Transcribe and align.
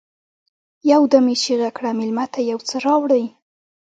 يودم 0.91 1.25
يې 1.31 1.35
چيغه 1.43 1.69
کړه: 1.77 1.89
مېلمه 1.99 2.25
ته 2.33 2.39
يو 2.49 2.59
څه 2.69 2.75
راوړئ! 2.85 3.25